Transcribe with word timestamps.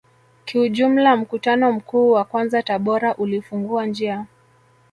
Kiujumla 0.45 1.15
mkutano 1.17 1.71
mkuu 1.71 2.11
wa 2.11 2.23
kwanza 2.23 2.63
Tabora 2.63 3.15
ulifungua 3.15 3.85
njia 3.85 4.25